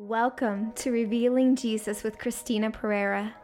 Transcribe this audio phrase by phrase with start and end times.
[0.00, 3.34] Welcome to Revealing Jesus with Christina Perera.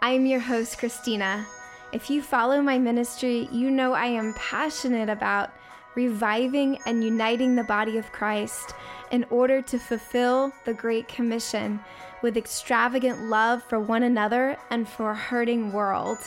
[0.00, 1.44] I'm your host, Christina.
[1.92, 5.50] If you follow my ministry, you know I am passionate about
[5.96, 8.74] reviving and uniting the body of Christ
[9.10, 11.80] in order to fulfill the Great Commission
[12.22, 16.18] with extravagant love for one another and for a hurting world.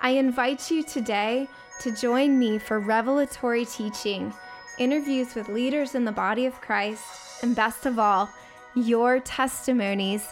[0.00, 1.46] I invite you today
[1.80, 4.32] to join me for revelatory teaching,
[4.78, 7.04] interviews with leaders in the body of Christ,
[7.42, 8.30] and best of all,
[8.74, 10.26] your testimonies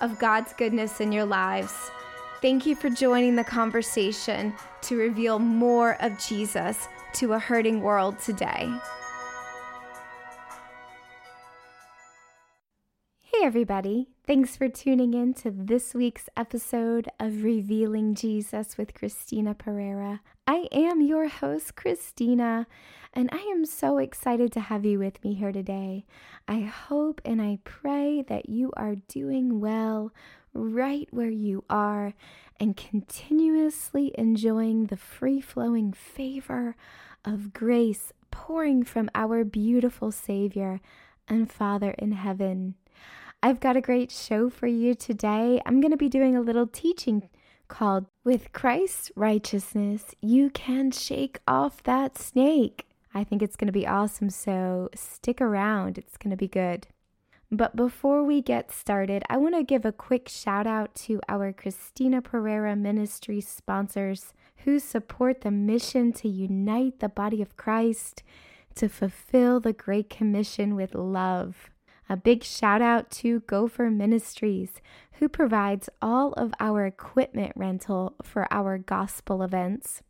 [0.00, 1.90] of God's goodness in your lives.
[2.40, 8.18] Thank you for joining the conversation to reveal more of Jesus to a hurting world
[8.18, 8.70] today.
[13.50, 14.06] Everybody.
[14.28, 20.20] Thanks for tuning in to this week's episode of Revealing Jesus with Christina Perera.
[20.46, 22.68] I am your host, Christina,
[23.12, 26.06] and I am so excited to have you with me here today.
[26.46, 30.12] I hope and I pray that you are doing well
[30.54, 32.14] right where you are
[32.60, 36.76] and continuously enjoying the free flowing favor
[37.24, 40.80] of grace pouring from our beautiful Savior
[41.26, 42.76] and Father in heaven.
[43.42, 45.62] I've got a great show for you today.
[45.64, 47.30] I'm going to be doing a little teaching
[47.68, 52.86] called With Christ's Righteousness, You Can Shake Off That Snake.
[53.14, 55.96] I think it's going to be awesome, so stick around.
[55.96, 56.88] It's going to be good.
[57.50, 61.50] But before we get started, I want to give a quick shout out to our
[61.54, 68.22] Christina Perera Ministry sponsors who support the mission to unite the body of Christ
[68.74, 71.70] to fulfill the Great Commission with love.
[72.10, 74.80] A big shout out to Gopher Ministries,
[75.20, 80.02] who provides all of our equipment rental for our gospel events.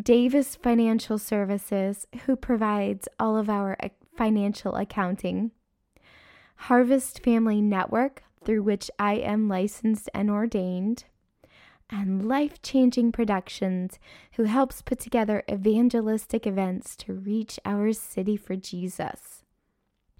[0.00, 5.50] Davis Financial Services, who provides all of our eh, financial accounting.
[6.54, 11.06] Harvest Family Network, through which I am licensed and ordained.
[11.90, 13.98] And Life Changing Productions,
[14.34, 19.42] who helps put together evangelistic events to reach our city for Jesus.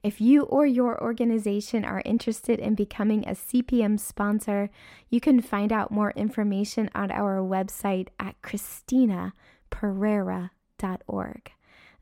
[0.02, 4.70] If you or your organization are interested in becoming a CPM sponsor,
[5.10, 9.34] you can find out more information on our website at Christina
[9.70, 11.52] perera.org.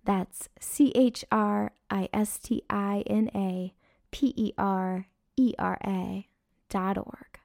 [0.05, 3.75] That's C H R I S T I N A
[4.11, 6.27] P E R E R A
[6.71, 7.41] dot org.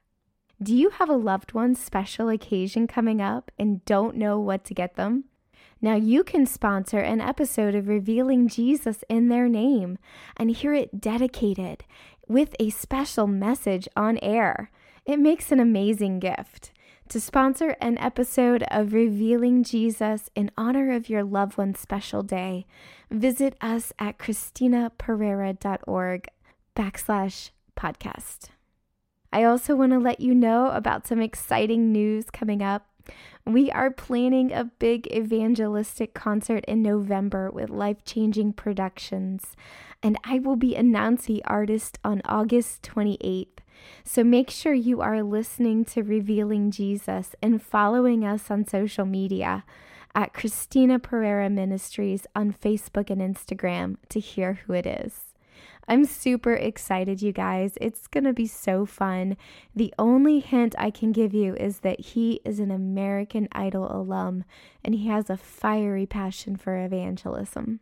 [0.62, 4.74] Do you have a loved one's special occasion coming up and don't know what to
[4.74, 5.24] get them?
[5.84, 9.98] Now you can sponsor an episode of Revealing Jesus in their name
[10.34, 11.84] and hear it dedicated
[12.26, 14.70] with a special message on air.
[15.04, 16.70] It makes an amazing gift.
[17.10, 22.64] To sponsor an episode of Revealing Jesus in honor of your loved one's special day,
[23.10, 26.28] visit us at christinaperera.org
[26.74, 28.48] backslash podcast.
[29.30, 32.86] I also want to let you know about some exciting news coming up.
[33.46, 39.54] We are planning a big evangelistic concert in November with Life Changing Productions,
[40.02, 43.58] and I will be announcing artist on August 28th.
[44.02, 49.64] So make sure you are listening to Revealing Jesus and following us on social media
[50.14, 55.33] at Christina Perera Ministries on Facebook and Instagram to hear who it is.
[55.86, 57.74] I'm super excited, you guys.
[57.80, 59.36] It's going to be so fun.
[59.74, 64.44] The only hint I can give you is that he is an American Idol alum
[64.84, 67.80] and he has a fiery passion for evangelism.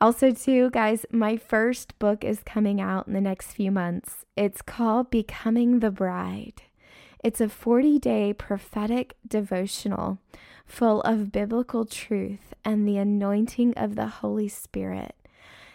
[0.00, 4.24] Also, too, guys, my first book is coming out in the next few months.
[4.36, 6.62] It's called Becoming the Bride.
[7.24, 10.18] It's a 40 day prophetic devotional
[10.64, 15.16] full of biblical truth and the anointing of the Holy Spirit.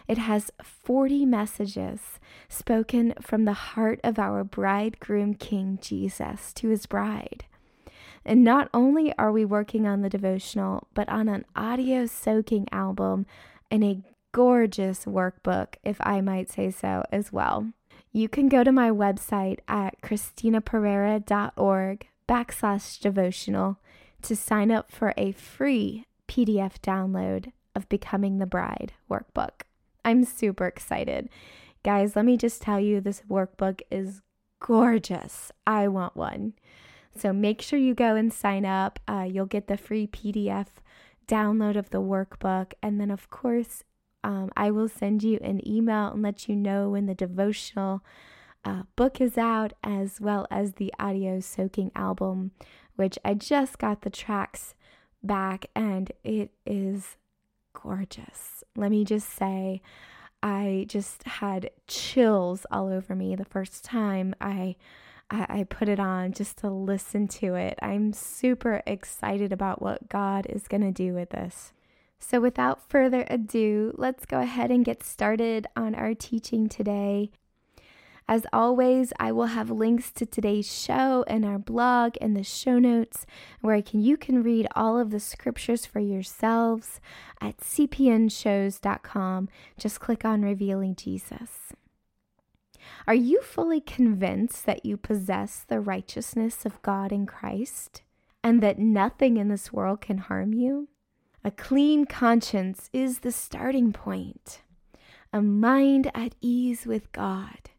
[0.06, 2.00] It has 40 messages
[2.48, 7.44] spoken from the heart of our bridegroom King Jesus to his bride.
[8.24, 13.26] And not only are we working on the devotional, but on an audio soaking album
[13.70, 17.72] and a gorgeous workbook, if I might say so, as well.
[18.12, 23.78] You can go to my website at christinaperera.org backslash devotional
[24.22, 29.62] to sign up for a free PDF download of Becoming the Bride workbook.
[30.04, 31.28] I'm super excited.
[31.82, 34.22] Guys, let me just tell you this workbook is
[34.60, 35.52] gorgeous.
[35.66, 36.54] I want one.
[37.16, 38.98] So make sure you go and sign up.
[39.06, 40.66] Uh, you'll get the free PDF
[41.28, 42.72] download of the workbook.
[42.82, 43.84] And then, of course,
[44.22, 48.02] um, I will send you an email and let you know when the devotional
[48.64, 52.52] uh, book is out, as well as the audio soaking album,
[52.96, 54.74] which I just got the tracks
[55.22, 57.16] back and it is
[57.84, 58.64] gorgeous.
[58.74, 59.82] Let me just say,
[60.42, 64.76] I just had chills all over me the first time I
[65.30, 67.78] I, put it on just to listen to it.
[67.82, 71.72] I'm super excited about what God is going to do with this.
[72.20, 77.30] So, without further ado, let's go ahead and get started on our teaching today.
[78.26, 82.78] As always, I will have links to today's show and our blog and the show
[82.78, 83.26] notes
[83.60, 87.00] where can, you can read all of the scriptures for yourselves
[87.40, 89.48] at cpnshows.com.
[89.78, 91.74] Just click on Revealing Jesus.
[93.06, 98.02] Are you fully convinced that you possess the righteousness of God in Christ
[98.42, 100.88] and that nothing in this world can harm you?
[101.44, 104.62] A clean conscience is the starting point.
[105.30, 107.70] A mind at ease with God,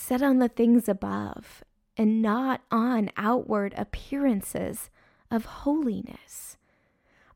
[0.00, 1.62] set on the things above
[1.96, 4.88] and not on outward appearances
[5.30, 6.56] of holiness,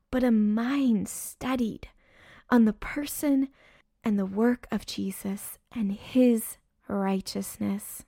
[0.09, 1.87] but a mind studied
[2.49, 3.49] on the person
[4.03, 6.57] and the work of Jesus and his
[6.87, 8.03] righteousness.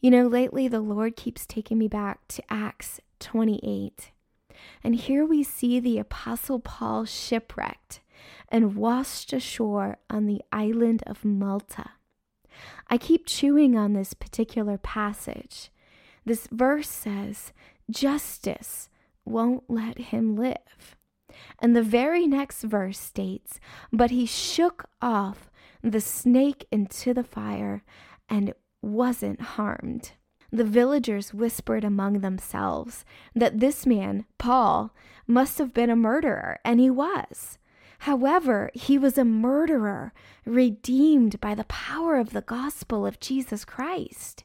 [0.00, 4.12] You know, lately the Lord keeps taking me back to Acts 28.
[4.84, 8.00] And here we see the Apostle Paul shipwrecked
[8.48, 11.90] and washed ashore on the island of Malta.
[12.88, 15.70] I keep chewing on this particular passage.
[16.24, 17.52] This verse says,
[17.90, 18.88] Justice
[19.24, 20.96] won't let him live.
[21.58, 23.60] And the very next verse states,
[23.92, 25.50] But he shook off
[25.82, 27.84] the snake into the fire
[28.28, 30.12] and wasn't harmed.
[30.50, 33.04] The villagers whispered among themselves
[33.34, 34.94] that this man, Paul,
[35.26, 37.58] must have been a murderer, and he was.
[38.00, 40.12] However, he was a murderer
[40.44, 44.44] redeemed by the power of the gospel of Jesus Christ.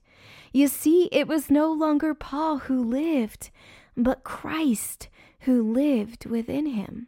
[0.51, 3.49] You see, it was no longer Paul who lived,
[3.95, 5.09] but Christ
[5.41, 7.07] who lived within him.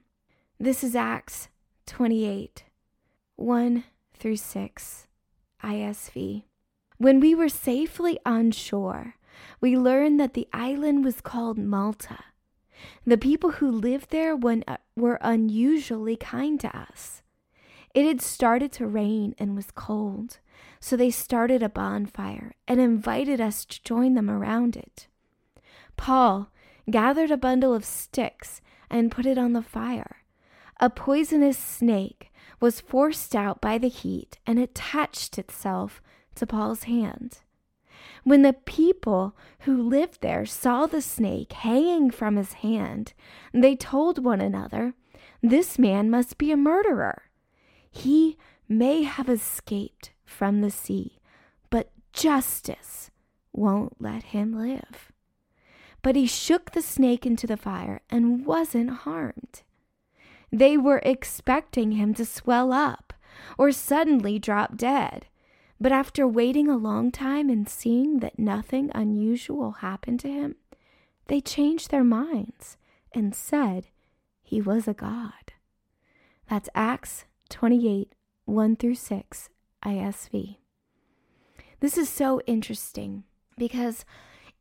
[0.59, 1.49] This is Acts
[1.85, 2.65] 28
[3.35, 3.83] 1
[4.17, 5.07] through 6,
[5.63, 6.43] ISV.
[6.97, 9.15] When we were safely on shore,
[9.59, 12.19] we learned that the island was called Malta.
[13.05, 17.21] The people who lived there uh, were unusually kind to us.
[17.93, 20.39] It had started to rain and was cold,
[20.79, 25.07] so they started a bonfire and invited us to join them around it.
[25.95, 26.49] Paul
[26.89, 30.23] gathered a bundle of sticks and put it on the fire.
[30.79, 36.01] A poisonous snake was forced out by the heat and attached itself
[36.35, 37.39] to Paul's hand.
[38.23, 43.13] When the people who lived there saw the snake hanging from his hand,
[43.53, 44.93] they told one another,
[45.41, 47.23] This man must be a murderer.
[47.89, 51.19] He may have escaped from the sea,
[51.69, 53.11] but justice
[53.51, 55.11] won't let him live.
[56.01, 59.61] But he shook the snake into the fire and wasn't harmed.
[60.51, 63.13] They were expecting him to swell up
[63.57, 65.27] or suddenly drop dead.
[65.83, 70.55] But after waiting a long time and seeing that nothing unusual happened to him,
[71.27, 72.77] they changed their minds
[73.11, 73.87] and said
[74.41, 75.51] he was a god.
[76.49, 78.15] That's Acts 28
[78.45, 79.49] 1 through 6,
[79.85, 80.55] ISV.
[81.81, 83.25] This is so interesting
[83.57, 84.05] because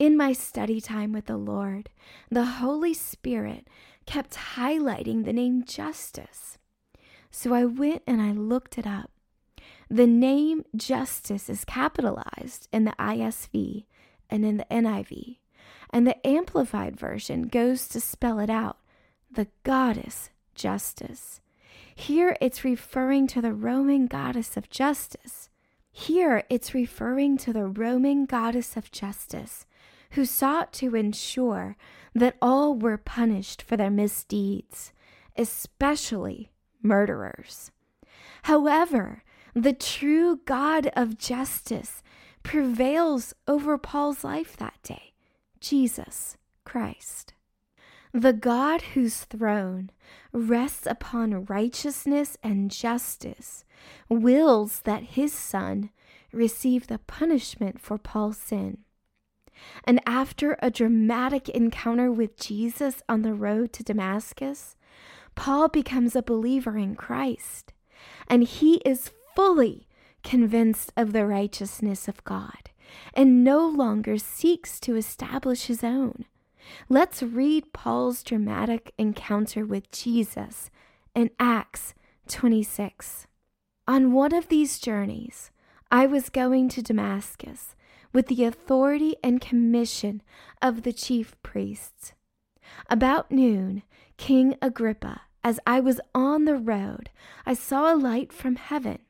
[0.01, 1.89] in my study time with the Lord,
[2.33, 3.69] the Holy Spirit
[4.07, 6.59] kept highlighting the name justice.
[7.31, 9.12] So I went and I looked it up.
[9.93, 13.85] The name justice is capitalized in the ISV
[14.31, 15.37] and in the NIV,
[15.91, 18.79] and the Amplified Version goes to spell it out
[19.31, 21.43] the goddess justice.
[21.95, 25.51] Here it's referring to the Roman goddess of justice.
[25.91, 29.67] Here it's referring to the Roman goddess of justice
[30.13, 31.77] who sought to ensure
[32.15, 34.95] that all were punished for their misdeeds,
[35.37, 36.51] especially
[36.83, 37.73] murderers.
[38.45, 39.23] However,
[39.55, 42.03] the true God of justice
[42.43, 45.13] prevails over Paul's life that day
[45.61, 47.35] Jesus Christ.
[48.13, 49.91] The God whose throne
[50.33, 53.65] rests upon righteousness and justice
[54.09, 55.91] wills that his son
[56.33, 58.79] receive the punishment for Paul's sin.
[59.85, 64.77] And after a dramatic encounter with Jesus on the road to Damascus,
[65.35, 67.73] Paul becomes a believer in Christ,
[68.29, 69.89] and he is fully
[70.23, 72.71] convinced of the righteousness of God
[73.15, 76.27] and no longer seeks to establish his own.
[76.89, 80.71] Let's read Paul's dramatic encounter with Jesus
[81.15, 81.95] in Acts
[82.29, 83.27] 26.
[83.89, 85.51] On one of these journeys,
[85.91, 87.75] I was going to Damascus
[88.13, 90.23] with the authority and commission
[90.61, 92.13] of the chief priests.
[92.89, 93.83] About noon,
[94.17, 97.11] King Agrippa, as I was on the road,
[97.45, 99.01] I saw a light from heaven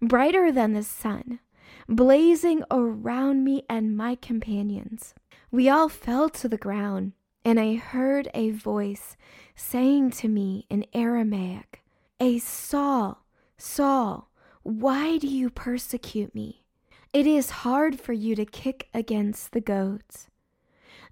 [0.00, 1.40] brighter than the sun,
[1.88, 5.14] blazing around me and my companions.
[5.50, 7.12] We all fell to the ground,
[7.44, 9.16] and I heard a voice
[9.54, 11.82] saying to me in Aramaic,
[12.20, 13.24] A Saul,
[13.56, 14.30] Saul,
[14.62, 16.64] why do you persecute me?
[17.12, 20.28] It is hard for you to kick against the goads.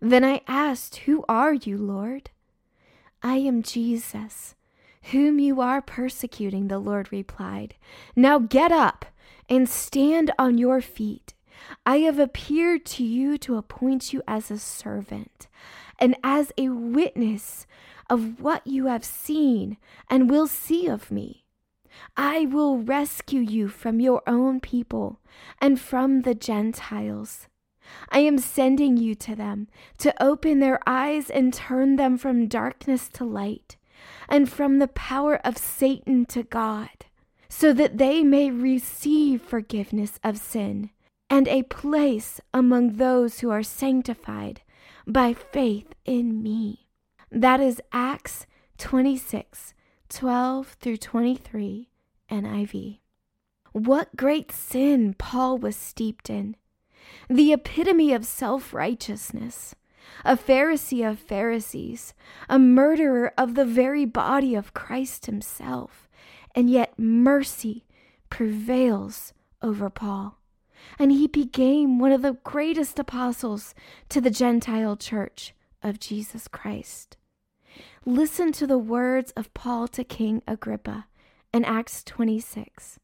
[0.01, 2.31] Then I asked, Who are you, Lord?
[3.23, 4.57] I am Jesus,
[5.11, 7.75] whom you are persecuting, the Lord replied.
[8.15, 9.05] Now get up
[9.49, 11.35] and stand on your feet.
[11.85, 15.49] I have appeared to you to appoint you as a servant
[15.99, 17.67] and as a witness
[18.09, 19.77] of what you have seen
[20.09, 21.45] and will see of me.
[22.17, 25.21] I will rescue you from your own people
[25.61, 27.49] and from the Gentiles.
[28.11, 29.69] I am sending you to them
[29.99, 33.77] to open their eyes and turn them from darkness to light
[34.33, 37.05] and from the power of Satan to God,
[37.51, 40.89] so that they may receive forgiveness of sin
[41.29, 44.63] and a place among those who are sanctified
[45.07, 46.87] by faith in me.
[47.31, 48.47] That is Acts
[48.79, 49.75] 26
[50.09, 51.91] 12 through 23
[52.31, 52.99] NIV.
[53.73, 56.57] What great sin Paul was steeped in
[57.29, 59.75] the epitome of self righteousness,
[60.25, 62.15] a Pharisee of Pharisees,
[62.49, 66.09] a murderer of the very body of Christ himself.
[66.55, 67.85] And yet mercy
[68.31, 69.33] prevails
[69.63, 70.39] over Paul.
[70.99, 73.75] And he became one of the greatest apostles
[74.09, 77.17] to the Gentile church of Jesus Christ.
[78.05, 81.07] Listen to the words of Paul to King Agrippa
[81.53, 82.99] in Acts 26.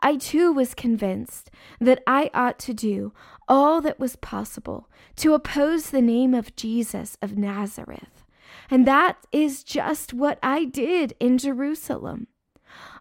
[0.00, 3.12] I too was convinced that I ought to do
[3.48, 8.24] all that was possible to oppose the name of Jesus of Nazareth.
[8.70, 12.26] And that is just what I did in Jerusalem.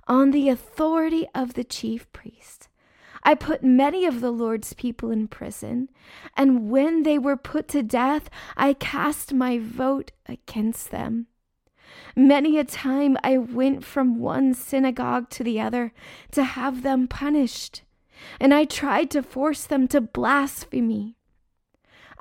[0.08, 2.70] On the authority of the chief priest,
[3.24, 5.90] I put many of the Lord's people in prison,
[6.38, 11.28] and when they were put to death, I cast my vote against them.
[12.16, 15.92] Many a time I went from one synagogue to the other
[16.32, 17.82] to have them punished,
[18.40, 21.16] and I tried to force them to blaspheme.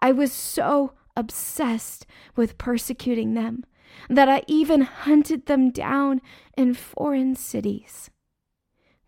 [0.00, 3.65] I was so obsessed with persecuting them
[4.11, 6.21] that I even hunted them down
[6.57, 8.11] in foreign cities.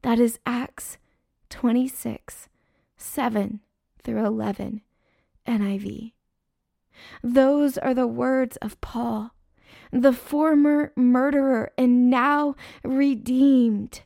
[0.02, 0.98] That is Acts
[1.50, 2.48] 26
[2.96, 3.60] 7
[4.02, 4.82] through 11
[5.46, 6.12] NIV.
[7.22, 9.32] Those are the words of Paul
[9.90, 12.54] the former murderer and now
[12.84, 14.02] redeemed.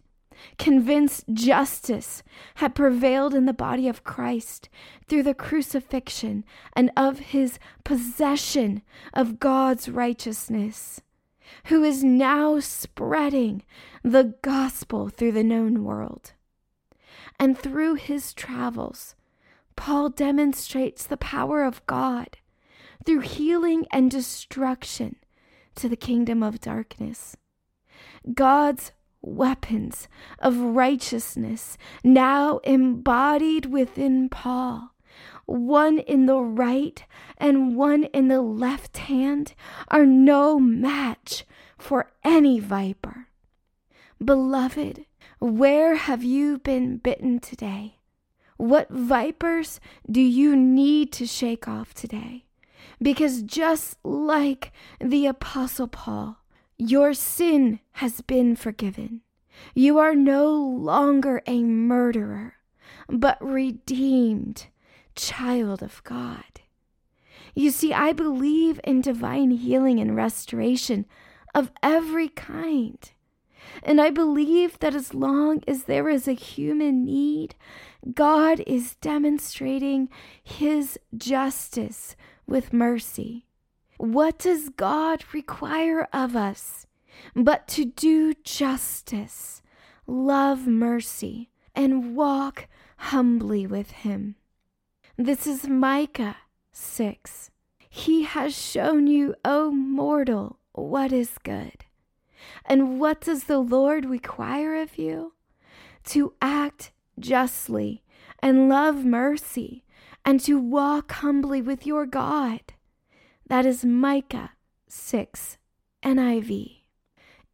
[0.59, 2.23] Convinced justice
[2.57, 4.69] had prevailed in the body of Christ
[5.09, 6.45] through the crucifixion
[6.75, 8.83] and of his possession
[9.15, 11.01] of God's righteousness,
[11.67, 13.63] who is now spreading
[14.03, 16.33] the gospel through the known world.
[17.39, 19.15] And through his travels,
[19.77, 22.39] Paul demonstrates the power of God
[23.05, 25.17] through healing and destruction
[25.75, 27.37] to the kingdom of darkness.
[28.35, 34.95] God's weapons of righteousness now embodied within Paul,
[35.47, 37.05] one in the right
[37.39, 39.55] and one in the left hand,
[39.89, 41.45] are no match
[41.79, 43.29] for any viper.
[44.23, 45.07] Beloved,
[45.41, 47.99] where have you been bitten today?
[48.57, 52.45] What vipers do you need to shake off today?
[53.01, 56.42] Because just like the Apostle Paul,
[56.89, 59.21] your sin has been forgiven.
[59.75, 62.55] You are no longer a murderer,
[63.09, 64.67] but redeemed
[65.15, 66.61] child of God.
[67.55, 71.07] You see, I believe in divine healing and restoration
[71.55, 72.99] of every kind.
[73.83, 77.55] And I believe that as long as there is a human need,
[78.15, 80.09] God is demonstrating
[80.43, 83.47] his justice with mercy.
[84.03, 86.89] What does God require of us
[87.37, 89.63] but to do justice,
[90.09, 92.67] love mercy, and walk
[92.97, 94.35] humbly with Him?
[95.17, 96.39] This is Micah
[96.73, 97.53] 6.
[97.89, 101.85] He has shown you, O mortal, what is good.
[102.65, 105.35] And what does the Lord require of you?
[106.07, 106.91] To act
[107.21, 108.03] justly
[108.41, 109.85] and love mercy
[110.25, 112.63] and to walk humbly with your God.
[113.47, 114.53] That is Micah
[114.89, 115.59] 6
[116.03, 116.83] NIV.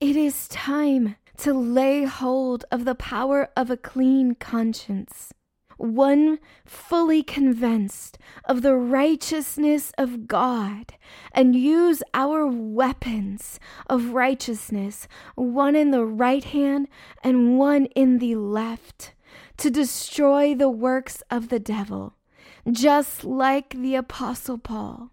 [0.00, 5.32] It is time to lay hold of the power of a clean conscience.
[5.78, 10.94] one fully convinced of the righteousness of God,
[11.32, 16.88] and use our weapons of righteousness, one in the right hand
[17.22, 19.14] and one in the left,
[19.56, 22.14] to destroy the works of the devil,
[22.70, 25.10] just like the Apostle Paul.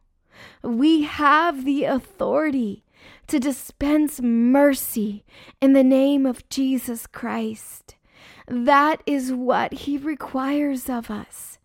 [0.63, 2.84] We have the authority
[3.27, 5.25] to dispense mercy
[5.62, 7.96] in the name of Jesus Christ.
[8.48, 11.58] That is what He requires of us.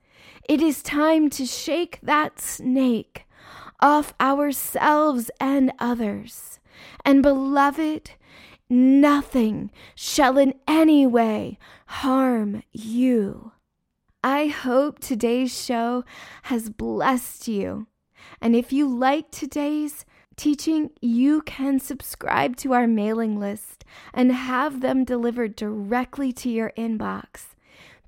[0.49, 3.27] It is time to shake that snake
[3.81, 6.59] off ourselves and others.
[7.05, 8.13] And beloved,
[8.69, 13.53] nothing shall in any way harm you.
[14.23, 16.05] I hope today's show
[16.45, 17.87] has blessed you.
[18.41, 20.05] And if you like today's
[20.37, 23.85] teaching, you can subscribe to our mailing list
[24.15, 27.55] and have them delivered directly to your inbox.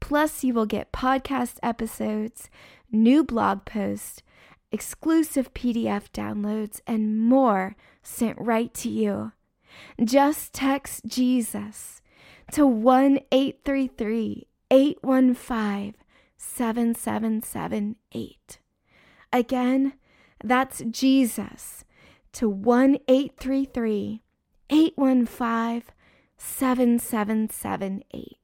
[0.00, 2.48] Plus, you will get podcast episodes,
[2.90, 4.22] new blog posts,
[4.72, 9.32] exclusive PDF downloads, and more sent right to you.
[10.02, 12.02] Just text Jesus
[12.52, 15.94] to 1 833 815
[16.36, 18.58] 7778.
[19.32, 19.94] Again,
[20.42, 21.84] that's Jesus
[22.32, 24.22] to 1 833
[24.70, 25.94] 815
[26.36, 28.38] 7778.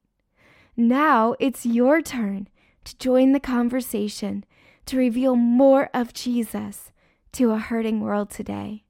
[0.76, 2.48] Now it's your turn
[2.84, 4.44] to join the conversation
[4.86, 6.92] to reveal more of Jesus
[7.32, 8.84] to a hurting world today.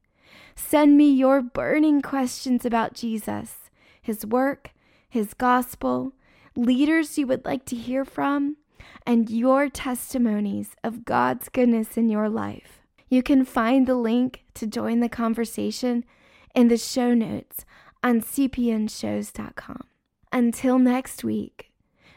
[0.54, 4.72] Send me your burning questions about Jesus, his work,
[5.08, 6.12] his gospel,
[6.56, 8.56] leaders you would like to hear from,
[9.06, 12.77] and your testimonies of God's goodness in your life.
[13.08, 16.04] You can find the link to join the conversation
[16.54, 17.64] in the show notes
[18.02, 19.84] on cpnshows.com.
[20.32, 21.72] Until next week,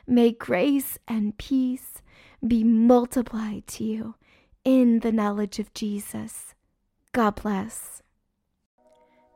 [0.06, 2.02] may grace and peace
[2.46, 4.16] be multiplied to you
[4.64, 6.54] in the knowledge of Jesus.
[7.14, 8.02] God bless.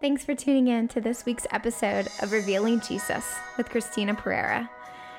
[0.02, 4.70] Thanks for tuning in to this week's episode of Revealing Jesus with Christina Perera.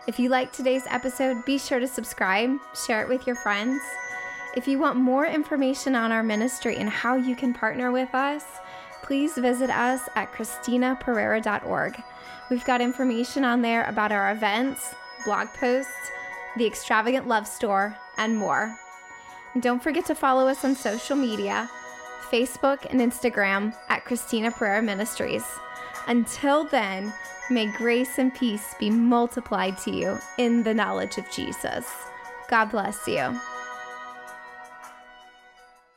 [0.07, 2.51] If you liked today's episode, be sure to subscribe,
[2.87, 3.81] share it with your friends
[4.57, 8.43] if you want more information on our ministry and how you can partner with us,
[9.03, 12.03] please visit us at ChristinaPerera.org.
[12.51, 14.95] We've got information on there about our events,
[15.27, 16.11] blog posts,
[16.57, 18.75] the Extravagant Love Store, and more.
[19.53, 21.71] And don't forget to follow us on social media
[22.31, 25.45] Facebook and Instagram at Christina Perera Ministries.
[26.09, 27.13] Until then,
[27.51, 31.87] may grace and peace be multiplied to you in the knowledge of Jesus.
[32.49, 33.39] God bless you.